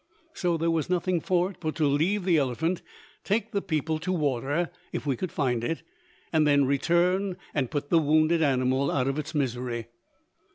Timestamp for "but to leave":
1.59-2.25